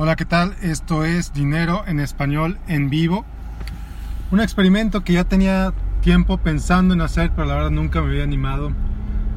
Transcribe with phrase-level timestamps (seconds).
[0.00, 0.54] Hola, ¿qué tal?
[0.62, 3.24] Esto es Dinero en Español en vivo.
[4.30, 8.22] Un experimento que ya tenía tiempo pensando en hacer, pero la verdad nunca me había
[8.22, 8.70] animado.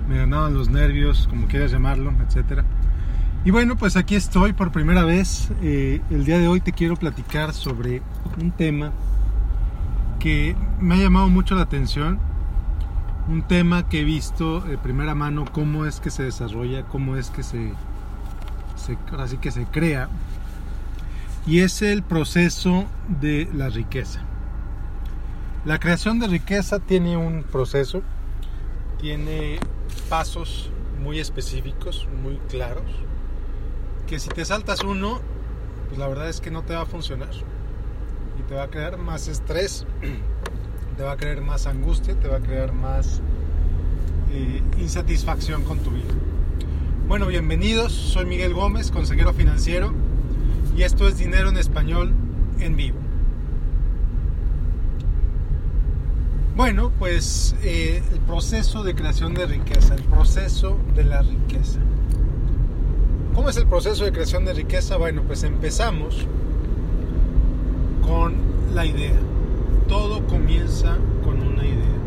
[0.08, 2.62] Me ganaban los nervios, como quieras llamarlo, etc.
[3.44, 5.50] Y bueno, pues aquí estoy por primera vez.
[5.64, 8.04] Eh, el día de hoy te quiero platicar sobre
[8.40, 8.92] un tema
[10.20, 12.20] que me ha llamado mucho la atención.
[13.28, 17.32] Un tema que he visto de primera mano cómo es que se desarrolla, cómo es
[17.32, 17.74] que se,
[19.18, 20.08] así que se crea
[21.46, 22.86] y es el proceso
[23.20, 24.22] de la riqueza.
[25.66, 28.02] La creación de riqueza tiene un proceso,
[29.00, 29.60] tiene
[30.10, 30.70] pasos
[31.02, 32.84] muy específicos, muy claros,
[34.08, 35.20] que si te saltas uno,
[35.88, 37.32] pues la verdad es que no te va a funcionar
[38.40, 39.86] y te va a crear más estrés,
[40.98, 43.22] te va a crear más angustia, te va a crear más
[44.32, 46.14] eh, insatisfacción con tu vida.
[47.08, 50.01] Bueno, bienvenidos, soy Miguel Gómez, consejero financiero
[50.76, 52.14] y esto es Dinero en Español
[52.60, 52.98] en vivo.
[56.56, 61.80] Bueno, pues eh, el proceso de creación de riqueza, el proceso de la riqueza.
[63.34, 64.98] ¿Cómo es el proceso de creación de riqueza?
[64.98, 66.28] Bueno, pues empezamos
[68.06, 68.36] con
[68.76, 69.20] la idea.
[69.88, 71.98] Todo comienza con una idea.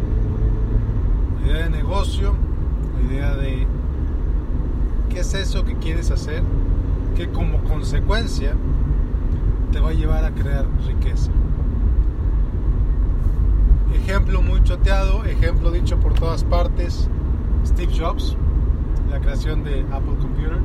[1.41, 2.37] La idea de negocio,
[2.97, 3.67] la idea de
[5.09, 6.42] qué es eso que quieres hacer,
[7.15, 8.55] que como consecuencia
[9.73, 11.31] te va a llevar a crear riqueza.
[13.95, 17.09] Ejemplo muy choteado, ejemplo dicho por todas partes,
[17.65, 18.37] Steve Jobs,
[19.11, 20.59] la creación de Apple Computer,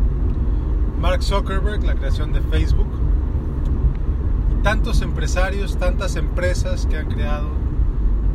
[1.00, 2.89] Mark Zuckerberg, la creación de Facebook,
[4.64, 7.50] tantos empresarios, tantas empresas que han creado,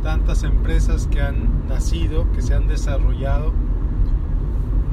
[0.01, 3.53] tantas empresas que han nacido, que se han desarrollado,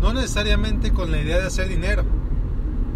[0.00, 2.04] no necesariamente con la idea de hacer dinero,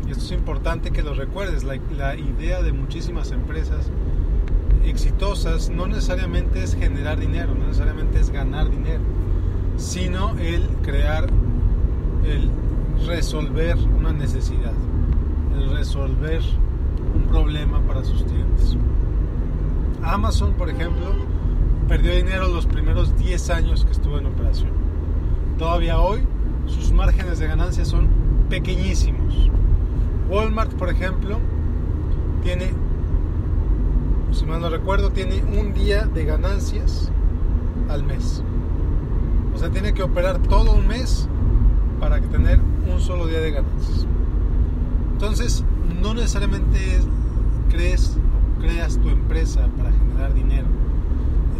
[0.06, 1.76] y esto es importante que lo recuerdes, la,
[2.16, 3.90] idea de muchísimas empresas
[4.84, 9.03] exitosas no necesariamente es generar dinero, no necesariamente es ganar dinero,
[9.76, 11.26] sino el crear,
[12.25, 12.50] el
[13.06, 14.72] resolver una necesidad,
[15.56, 16.42] el resolver
[17.14, 18.76] un problema para sus clientes.
[20.02, 21.14] Amazon, por ejemplo,
[21.88, 24.70] perdió dinero los primeros 10 años que estuvo en operación.
[25.58, 26.20] Todavía hoy
[26.66, 28.08] sus márgenes de ganancia son
[28.48, 29.50] pequeñísimos.
[30.28, 31.38] Walmart, por ejemplo,
[32.42, 32.70] tiene,
[34.32, 37.10] si mal no recuerdo, tiene un día de ganancias
[37.88, 38.42] al mes.
[39.54, 41.28] O sea, tiene que operar todo un mes
[42.00, 42.60] para tener
[42.92, 44.06] un solo día de ganancias.
[45.12, 45.64] Entonces,
[46.03, 47.00] no necesariamente
[47.70, 48.19] crees
[48.60, 50.66] creas tu empresa para generar dinero.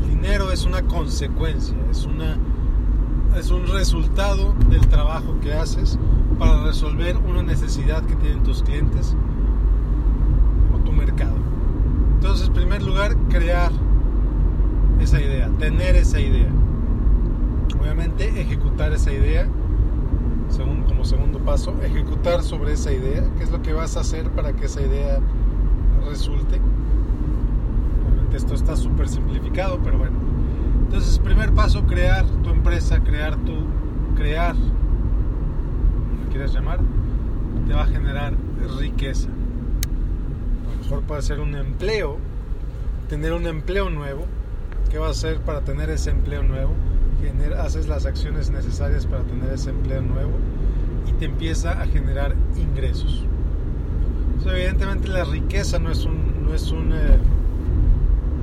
[0.00, 2.37] El dinero es una consecuencia, es una
[3.37, 5.98] es un resultado del trabajo que haces
[6.38, 9.14] para resolver una necesidad que tienen tus clientes
[10.74, 11.36] o tu mercado.
[12.14, 13.72] Entonces, en primer lugar, crear
[15.00, 16.48] esa idea, tener esa idea.
[17.80, 19.47] Obviamente, ejecutar esa idea,
[20.48, 24.30] según, como segundo paso, ejecutar sobre esa idea, qué es lo que vas a hacer
[24.30, 25.18] para que esa idea
[26.08, 26.60] resulte.
[28.08, 30.16] Obviamente esto está súper simplificado, pero bueno.
[30.84, 33.54] Entonces, primer paso, crear tu empresa, crear tu,
[34.16, 34.54] crear
[36.36, 36.80] quieras llamar,
[37.66, 38.34] te va a generar
[38.78, 39.28] riqueza.
[39.30, 42.19] A lo mejor puede ser un empleo,
[43.08, 44.26] tener un empleo nuevo.
[44.91, 46.74] ¿Qué vas a hacer para tener ese empleo nuevo?
[47.58, 50.32] haces las acciones necesarias para tener ese empleo nuevo
[51.08, 53.24] y te empieza a generar ingresos.
[54.44, 57.18] evidentemente la riqueza no es un, no es un, eh,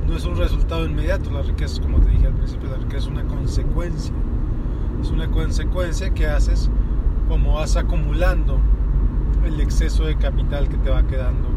[0.07, 3.07] no es un resultado inmediato, la riqueza, como te dije al principio, la riqueza es
[3.07, 4.13] una consecuencia.
[5.01, 6.69] Es una consecuencia que haces
[7.33, 8.59] como vas acumulando
[9.43, 11.49] el exceso de capital que te va quedando,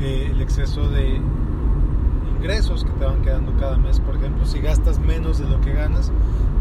[0.00, 1.20] eh, el exceso de
[2.34, 4.00] ingresos que te van quedando cada mes.
[4.00, 6.10] Por ejemplo, si gastas menos de lo que ganas,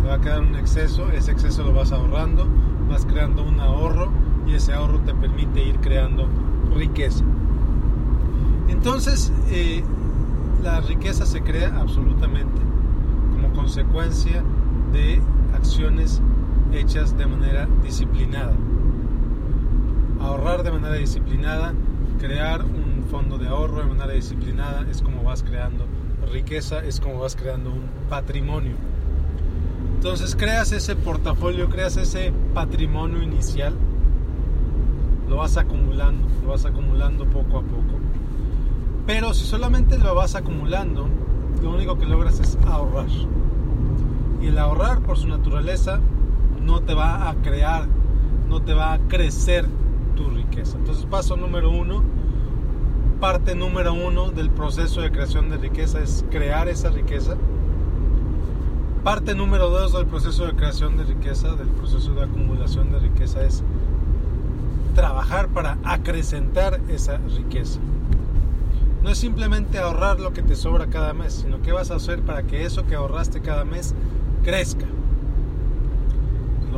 [0.01, 2.45] te va a quedar un exceso, ese exceso lo vas ahorrando,
[2.89, 4.11] vas creando un ahorro
[4.45, 6.27] y ese ahorro te permite ir creando
[6.75, 7.23] riqueza.
[8.67, 9.81] Entonces, eh,
[10.61, 12.61] la riqueza se crea absolutamente
[13.31, 14.43] como consecuencia
[14.91, 15.21] de
[15.55, 16.21] acciones
[16.73, 18.53] hechas de manera disciplinada.
[20.19, 21.73] Ahorrar de manera disciplinada,
[22.19, 25.85] crear un fondo de ahorro de manera disciplinada es como vas creando
[26.31, 28.73] riqueza, es como vas creando un patrimonio.
[29.95, 33.73] Entonces creas ese portafolio, creas ese patrimonio inicial,
[35.29, 37.99] lo vas acumulando, lo vas acumulando poco a poco.
[39.05, 41.07] Pero si solamente lo vas acumulando,
[41.61, 43.07] lo único que logras es ahorrar.
[44.41, 45.99] Y el ahorrar por su naturaleza
[46.63, 47.87] no te va a crear,
[48.49, 49.65] no te va a crecer
[50.15, 50.77] tu riqueza.
[50.77, 52.03] Entonces, paso número uno,
[53.19, 57.35] parte número uno del proceso de creación de riqueza es crear esa riqueza.
[59.03, 63.43] Parte número dos del proceso de creación de riqueza, del proceso de acumulación de riqueza
[63.43, 63.63] es
[64.93, 67.79] trabajar para acrecentar esa riqueza.
[69.01, 72.21] No es simplemente ahorrar lo que te sobra cada mes, sino qué vas a hacer
[72.21, 73.95] para que eso que ahorraste cada mes
[74.43, 74.85] crezca.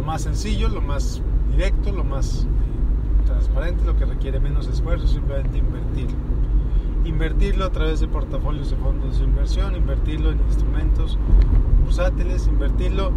[0.05, 2.45] Más sencillo, lo más directo, lo más
[3.25, 6.17] transparente, lo que requiere menos esfuerzo, simplemente invertirlo.
[7.05, 11.17] Invertirlo a través de portafolios de fondos de inversión, invertirlo en instrumentos
[11.83, 13.11] bursátiles, invertirlo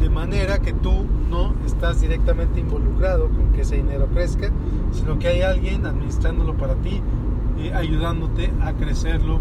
[0.00, 4.50] de manera que tú no estás directamente involucrado con que ese dinero crezca,
[4.92, 7.00] sino que hay alguien administrándolo para ti,
[7.58, 9.40] eh, ayudándote a crecerlo,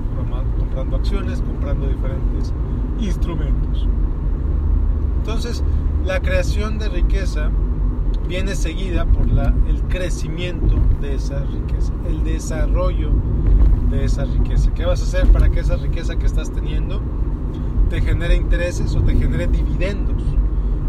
[0.57, 2.53] comprando acciones, comprando diferentes
[2.99, 3.87] instrumentos.
[5.19, 5.63] Entonces,
[6.05, 7.49] la creación de riqueza
[8.27, 13.11] viene seguida por la, el crecimiento de esa riqueza, el desarrollo
[13.89, 14.73] de esa riqueza.
[14.73, 17.01] ¿Qué vas a hacer para que esa riqueza que estás teniendo
[17.89, 20.21] te genere intereses o te genere dividendos?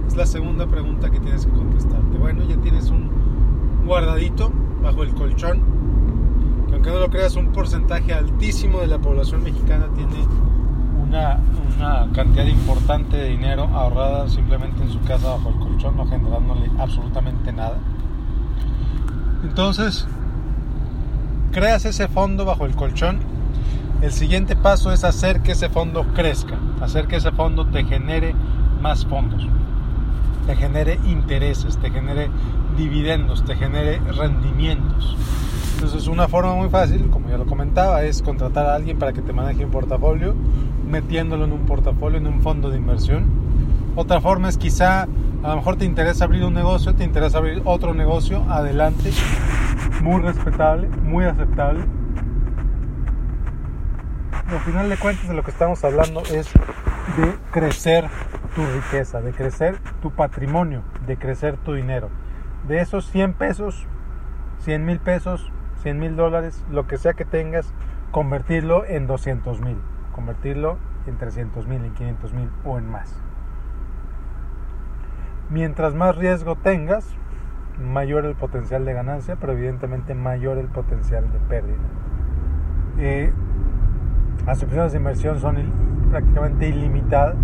[0.06, 2.19] Es la segunda pregunta que tienes que contestarte.
[2.19, 3.08] Bueno, ya tienes un
[3.87, 4.50] guardadito
[4.82, 5.60] bajo el colchón,
[6.69, 10.26] que aunque no lo creas, un porcentaje altísimo de la población mexicana tiene
[11.05, 11.39] una,
[12.15, 17.53] cantidad importante de dinero ahorrada simplemente en su casa bajo el colchón, no generándole absolutamente
[17.53, 17.79] nada.
[19.43, 20.06] Entonces,
[21.53, 23.19] creas ese fondo bajo el colchón.
[24.01, 28.35] El siguiente paso es hacer que ese fondo crezca, hacer que ese fondo te genere
[28.81, 29.47] más fondos,
[30.47, 32.29] te genere intereses, te genere
[32.77, 35.17] dividendos, te genere rendimientos.
[35.75, 39.23] Entonces una forma muy fácil, como ya lo comentaba, es contratar a alguien para que
[39.23, 40.35] te maneje un portafolio,
[40.86, 43.25] metiéndolo en un portafolio, en un fondo de inversión.
[43.96, 47.62] Otra forma es quizá, a lo mejor te interesa abrir un negocio, te interesa abrir
[47.64, 49.10] otro negocio, adelante,
[50.02, 51.84] muy respetable, muy aceptable.
[54.48, 56.52] Al final de cuentas de lo que estamos hablando es
[57.16, 58.08] de crecer
[58.54, 62.08] tu riqueza, de crecer tu patrimonio, de crecer tu dinero.
[62.69, 63.86] De esos 100 pesos,
[64.60, 65.50] 100 mil pesos,
[65.82, 67.72] 100 mil dólares, lo que sea que tengas,
[68.10, 69.76] convertirlo en 200 mil,
[70.14, 73.14] convertirlo en 300 mil, en 500 mil o en más.
[75.50, 77.06] Mientras más riesgo tengas,
[77.78, 81.76] mayor el potencial de ganancia, pero evidentemente mayor el potencial de pérdida.
[82.99, 83.32] Eh,
[84.46, 85.56] las opciones de inversión son
[86.11, 87.37] prácticamente ilimitadas.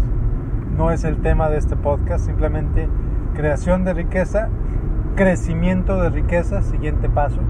[0.77, 2.89] No es el tema de este podcast, simplemente
[3.35, 4.49] creación de riqueza,
[5.17, 7.41] crecimiento de riqueza, siguiente paso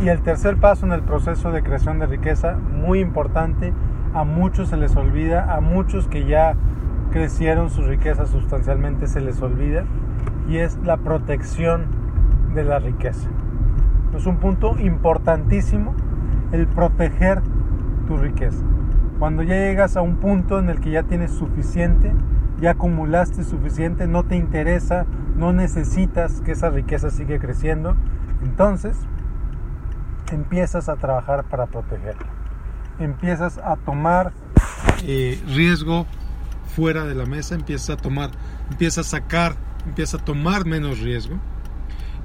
[0.00, 3.72] y el tercer paso en el proceso de creación de riqueza, muy importante,
[4.14, 6.54] a muchos se les olvida, a muchos que ya
[7.10, 9.84] crecieron su riqueza sustancialmente se les olvida,
[10.48, 11.86] y es la protección
[12.54, 13.28] de la riqueza.
[14.16, 15.94] Es un punto importantísimo
[16.52, 17.40] el proteger
[18.06, 18.64] tu riqueza.
[19.18, 22.12] Cuando ya llegas a un punto en el que ya tienes suficiente,
[22.60, 25.06] ya acumulaste suficiente, no te interesa,
[25.36, 27.96] no necesitas que esa riqueza siga creciendo,
[28.42, 28.98] entonces
[30.32, 32.26] empiezas a trabajar para protegerla.
[32.98, 34.32] Empiezas a tomar
[35.04, 36.06] eh, riesgo
[36.74, 38.30] fuera de la mesa, empiezas a tomar,
[38.70, 39.54] empiezas a sacar,
[39.86, 41.38] empiezas a tomar menos riesgo.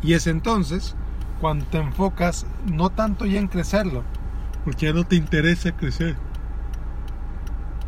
[0.01, 0.95] Y es entonces
[1.41, 4.03] cuando te enfocas no tanto ya en crecerlo,
[4.63, 6.15] porque ya no te interesa crecer.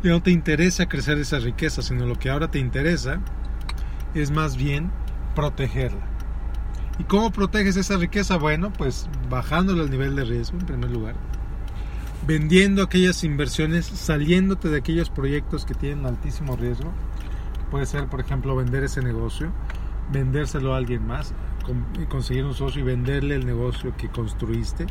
[0.02, 3.20] Ya no te interesa crecer esa riqueza, sino lo que ahora te interesa
[4.14, 4.90] es más bien
[5.34, 6.09] protegerla.
[7.00, 8.36] ¿Y cómo proteges esa riqueza?
[8.36, 11.14] Bueno, pues bajándole el nivel de riesgo en primer lugar,
[12.26, 16.92] vendiendo aquellas inversiones, saliéndote de aquellos proyectos que tienen altísimo riesgo.
[17.70, 19.50] Puede ser, por ejemplo, vender ese negocio,
[20.12, 21.32] vendérselo a alguien más,
[22.10, 24.84] conseguir un socio y venderle el negocio que construiste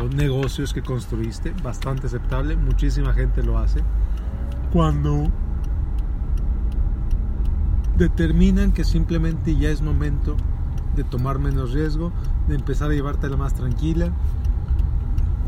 [0.00, 3.80] o negocios que construiste, bastante aceptable, muchísima gente lo hace.
[4.72, 5.32] Cuando
[7.96, 10.36] determinan que simplemente ya es momento
[10.96, 12.12] de tomar menos riesgo,
[12.48, 14.10] de empezar a llevártela más tranquila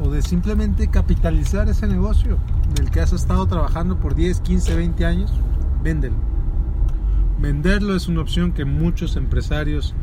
[0.03, 2.39] o de simplemente capitalizar ese negocio
[2.75, 5.33] del que has estado trabajando por 10, 15, 20 años,
[5.83, 6.17] véndelo.
[7.39, 9.95] Venderlo es una opción que muchos empresarios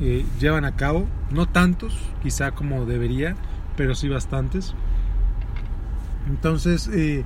[0.00, 3.36] eh, llevan a cabo, no tantos, quizá como debería,
[3.76, 4.74] pero sí bastantes.
[6.28, 7.24] Entonces, eh,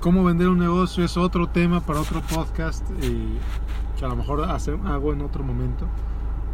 [0.00, 3.38] cómo vender un negocio es otro tema para otro podcast eh,
[3.98, 5.86] que a lo mejor hago en otro momento.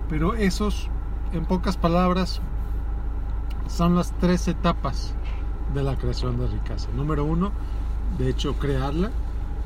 [0.08, 0.88] Pero esos,
[1.32, 2.40] en pocas palabras,
[3.68, 5.14] son las tres etapas
[5.74, 6.88] de la creación de riqueza.
[6.94, 7.52] Número uno,
[8.18, 9.10] de hecho, crearla,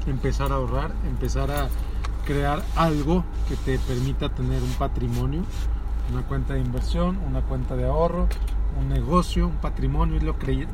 [0.06, 1.68] empezar a ahorrar, empezar a
[2.25, 5.42] crear algo que te permita tener un patrimonio,
[6.12, 8.26] una cuenta de inversión, una cuenta de ahorro,
[8.78, 10.66] un negocio, un patrimonio, irlo, cre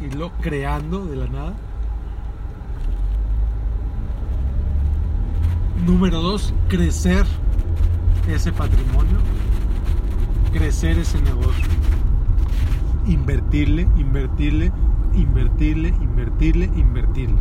[0.00, 1.54] irlo creando de la nada.
[5.86, 7.26] Número dos, crecer
[8.28, 9.18] ese patrimonio,
[10.52, 11.66] crecer ese negocio,
[13.06, 14.72] invertirle, invertirle,
[15.14, 17.38] invertirle, invertirle, invertirle.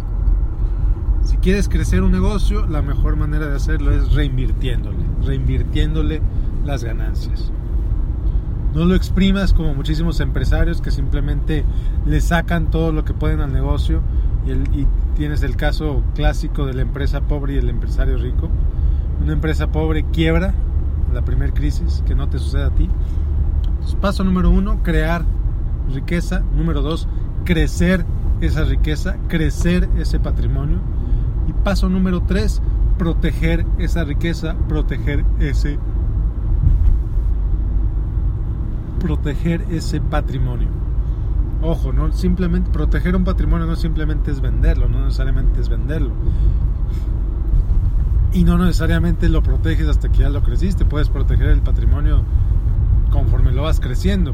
[1.23, 6.21] Si quieres crecer un negocio, la mejor manera de hacerlo es reinvirtiéndole, reinvirtiéndole
[6.63, 7.51] las ganancias.
[8.75, 11.63] No lo exprimas como muchísimos empresarios que simplemente
[12.05, 14.01] le sacan todo lo que pueden al negocio
[14.45, 18.49] y, tienes el caso clásico de la empresa pobre y el empresario rico.
[19.23, 20.53] Una empresa pobre quiebra
[21.15, 22.89] la primera crisis, que no te suceda a ti.
[24.01, 25.25] paso número uno, crear
[25.91, 26.43] riqueza.
[26.55, 27.07] Número dos,
[27.43, 28.05] crecer
[28.41, 30.79] esa riqueza, crecer ese patrimonio.
[31.47, 32.61] Y paso número tres,
[32.97, 35.79] proteger esa riqueza, proteger ese
[38.99, 40.67] proteger ese patrimonio.
[41.61, 46.11] Ojo, no simplemente proteger un patrimonio no simplemente es venderlo, no necesariamente es venderlo.
[48.35, 52.21] Y no necesariamente lo proteges hasta que ya lo creciste, puedes proteger el patrimonio
[53.09, 54.33] conforme lo vas creciendo.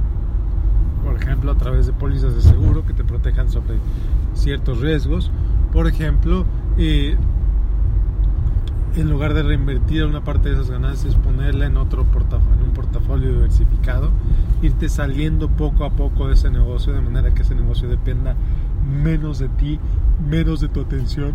[1.04, 3.76] Por ejemplo, a través de pólizas de seguro que te protejan sobre
[4.34, 5.30] ciertos riesgos.
[5.72, 6.48] Por ejemplo,
[6.80, 7.16] eh,
[8.96, 12.74] en lugar de reinvertir una parte de esas ganancias, ponerla en otro portafolio, en un
[12.74, 14.10] portafolio diversificado,
[14.64, 18.36] irte saliendo poco a poco de ese negocio de manera que ese negocio dependa
[19.04, 19.80] menos de ti,
[20.28, 21.34] menos de tu atención,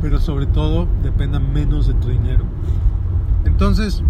[0.00, 2.44] pero sobre todo dependa menos de tu dinero.
[3.44, 4.02] Entonces,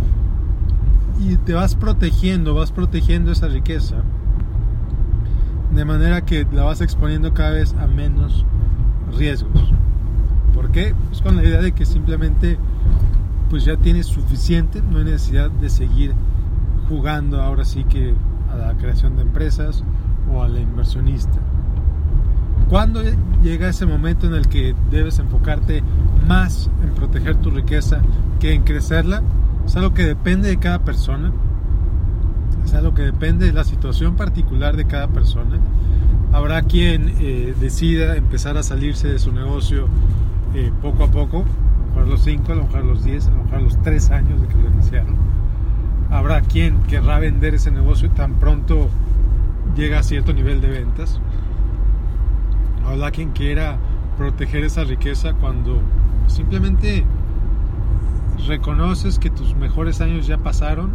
[1.19, 3.97] y te vas protegiendo, vas protegiendo esa riqueza
[5.77, 8.45] de manera que la vas exponiendo cada vez a menos
[9.17, 9.73] riesgos.
[10.55, 10.95] ¿Por qué?
[11.09, 12.59] Pues con la idea de que simplemente
[13.51, 16.15] pues ya tienes suficiente, no hay necesidad de seguir
[16.89, 18.15] jugando ahora sí que
[18.53, 19.85] a la creación de empresas
[20.33, 21.39] o a la inversionista.
[22.69, 23.01] ¿Cuándo
[23.43, 25.85] llega ese momento en el que debes enfocarte
[26.27, 28.01] más en proteger tu riqueza
[28.41, 29.23] que en crecerla?
[29.65, 31.33] Es algo que depende de cada persona,
[32.65, 35.59] es algo que depende de la situación particular de cada persona.
[36.33, 39.87] Habrá quien eh, decida empezar a salirse de su negocio
[40.55, 43.31] eh, poco a poco, a lo mejor los 5, a lo mejor los 10, a
[43.31, 45.15] lo mejor los 3 años de que lo iniciaron.
[46.11, 48.89] Habrá quien querrá vender ese negocio tan pronto
[49.77, 51.21] llega a cierto nivel de ventas.
[52.87, 53.79] Habrá quien quiera
[54.17, 55.81] proteger esa riqueza cuando
[56.27, 57.05] simplemente
[58.47, 60.91] reconoces que tus mejores años ya pasaron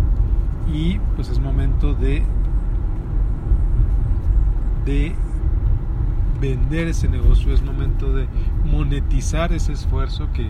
[0.72, 2.24] y pues es momento de
[4.86, 5.16] de
[6.40, 8.28] vender ese negocio, es momento de
[8.66, 10.48] monetizar ese esfuerzo que,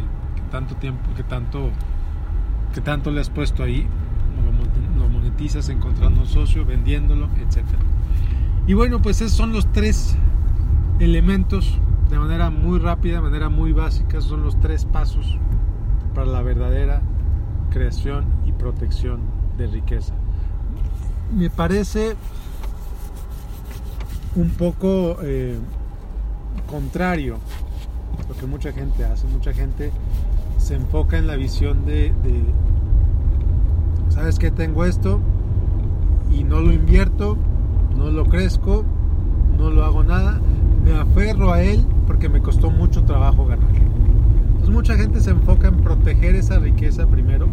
[0.50, 1.70] tanto tiempo, que tanto,
[2.74, 3.86] que tanto le has puesto ahí,
[4.98, 7.66] lo, monetizas encontrando un socio, vendiéndolo, etc.
[8.68, 10.16] Y bueno, pues esos son los tres
[11.02, 11.80] elementos
[12.10, 15.38] de manera muy rápida, de manera muy básica, son los tres pasos
[16.14, 17.02] para la verdadera
[17.72, 19.22] creación y protección
[19.58, 20.14] de riqueza.
[21.36, 22.16] Me parece
[24.36, 25.58] un poco eh,
[26.70, 27.38] contrario
[28.30, 29.26] lo que mucha gente hace.
[29.28, 29.92] Mucha gente
[30.58, 32.14] se enfoca en la visión de,
[34.10, 35.20] ¿sabes que Tengo esto
[36.32, 37.38] y no lo invierto,
[37.98, 38.86] no lo crezco,
[39.58, 40.40] no lo hago nada,
[40.84, 43.80] me aferro a él porque me costó mucho trabajo ganarlo.
[44.48, 47.48] Entonces mucha gente se enfoca en proteger esa riqueza primero.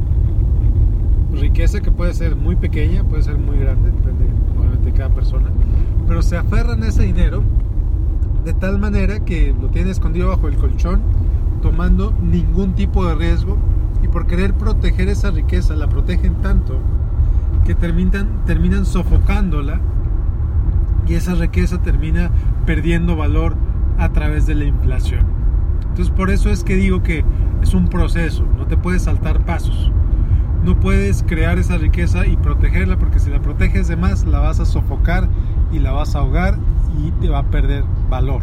[1.32, 4.24] Riqueza que puede ser muy pequeña, puede ser muy grande, depende
[4.58, 5.50] obviamente de cada persona,
[6.06, 7.42] pero se aferran a ese dinero
[8.44, 11.00] de tal manera que lo tiene escondido bajo el colchón,
[11.62, 13.58] tomando ningún tipo de riesgo
[14.02, 16.78] y por querer proteger esa riqueza la protegen tanto
[17.66, 19.80] que terminan, terminan sofocándola
[21.08, 22.30] y esa riqueza termina
[22.66, 23.56] perdiendo valor
[23.98, 25.26] a través de la inflación.
[25.82, 27.24] Entonces por eso es que digo que
[27.62, 29.90] es un proceso, no te puedes saltar pasos.
[30.64, 34.60] No puedes crear esa riqueza y protegerla porque si la proteges de más la vas
[34.60, 35.28] a sofocar
[35.72, 36.58] y la vas a ahogar
[36.98, 38.42] y te va a perder valor.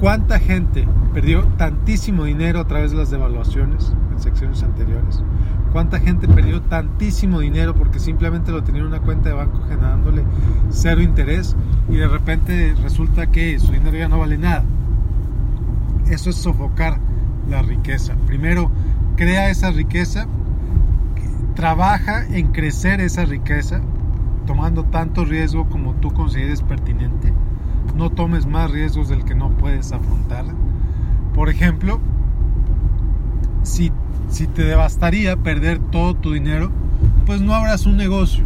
[0.00, 5.22] ¿Cuánta gente perdió tantísimo dinero a través de las devaluaciones secciones anteriores?
[5.72, 10.22] ¿Cuánta gente perdió tantísimo dinero porque simplemente lo tenía en una cuenta de banco generándole
[10.70, 11.54] cero interés
[11.88, 14.64] y de repente resulta que su dinero ya no vale nada?
[16.08, 16.98] Eso es sofocar
[17.50, 18.14] la riqueza.
[18.26, 18.70] Primero,
[19.16, 20.26] crea esa riqueza,
[21.54, 23.80] trabaja en crecer esa riqueza,
[24.46, 27.32] tomando tanto riesgo como tú consideres pertinente.
[27.96, 30.44] No tomes más riesgos del que no puedes afrontar.
[31.34, 32.00] Por ejemplo,
[33.66, 33.92] si,
[34.28, 36.70] si te devastaría perder todo tu dinero,
[37.26, 38.44] pues no abras un negocio.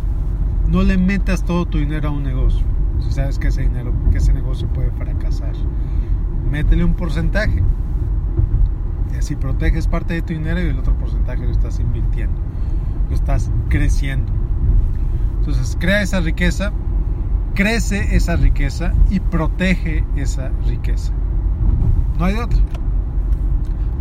[0.68, 2.64] No le metas todo tu dinero a un negocio.
[3.00, 5.52] Si sabes que ese dinero, que ese negocio puede fracasar.
[6.50, 7.62] Métele un porcentaje.
[9.12, 12.40] Y así proteges parte de tu dinero y el otro porcentaje lo estás invirtiendo.
[13.10, 14.32] Lo estás creciendo.
[15.40, 16.72] Entonces crea esa riqueza,
[17.54, 21.12] crece esa riqueza y protege esa riqueza.
[22.18, 22.79] No hay de otro.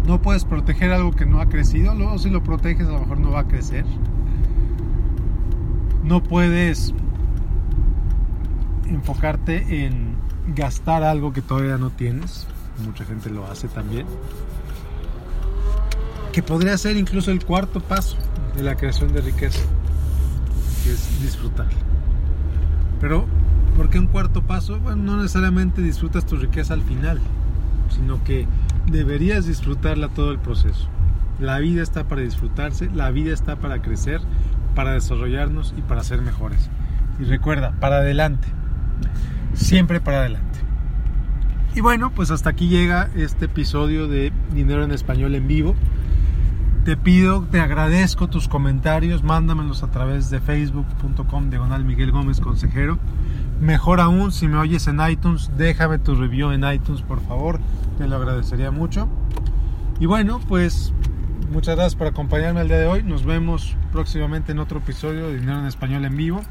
[0.09, 3.19] No puedes proteger algo que no ha crecido, luego si lo proteges a lo mejor
[3.19, 3.85] no va a crecer.
[6.03, 6.95] No puedes
[8.87, 10.15] enfocarte en
[10.55, 12.47] gastar algo que todavía no tienes.
[12.83, 14.07] Mucha gente lo hace también.
[16.33, 18.17] Que podría ser incluso el cuarto paso
[18.55, 19.61] de la creación de riqueza,
[20.83, 21.69] que es disfrutar.
[22.99, 23.27] Pero,
[23.77, 24.79] ¿por qué un cuarto paso?
[24.79, 27.21] Bueno, no necesariamente disfrutas tu riqueza al final,
[27.91, 28.47] sino que
[28.89, 30.87] deberías disfrutarla todo el proceso.
[31.39, 34.21] La vida está para disfrutarse, la vida está para crecer,
[34.75, 36.69] para desarrollarnos y para ser mejores.
[37.19, 38.47] Y recuerda, para adelante,
[39.53, 40.59] siempre para adelante.
[41.75, 45.75] Y bueno, pues hasta aquí llega este episodio de Dinero en Español en vivo.
[46.83, 52.97] Te pido, te agradezco tus comentarios, mándamelos a través de facebook.com diagonal Miguel Gómez Consejero.
[53.59, 57.59] Mejor aún, si me oyes en iTunes, déjame tu review en iTunes, por favor,
[57.97, 59.09] te lo agradecería mucho.
[59.99, 60.93] Y bueno, pues
[61.51, 63.03] muchas gracias por acompañarme el día de hoy.
[63.03, 66.41] Nos vemos próximamente en otro episodio de Dinero en Español en vivo.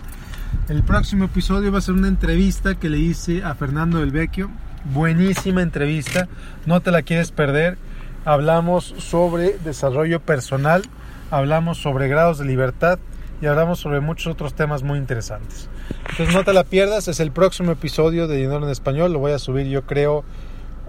[0.68, 4.50] El próximo episodio va a ser una entrevista que le hice a Fernando del Vecchio.
[4.92, 6.28] Buenísima entrevista,
[6.66, 7.78] no te la quieres perder.
[8.26, 10.82] Hablamos sobre desarrollo personal,
[11.30, 12.98] hablamos sobre grados de libertad
[13.40, 15.68] y hablamos sobre muchos otros temas muy interesantes.
[16.10, 19.32] Entonces no te la pierdas, es el próximo episodio de Dinero en Español, lo voy
[19.32, 20.24] a subir yo creo,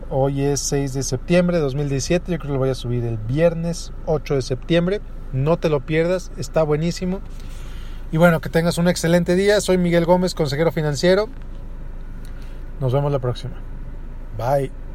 [0.10, 3.18] hoy es 6 de septiembre de 2017, yo creo que lo voy a subir el
[3.18, 5.02] viernes 8 de septiembre,
[5.34, 7.22] no te lo pierdas, está buenísimo.
[8.12, 9.62] Y bueno, que tengas un excelente día.
[9.62, 11.30] Soy Miguel Gómez, consejero financiero.
[12.80, 13.54] Nos vemos la próxima.
[14.38, 14.89] Bye.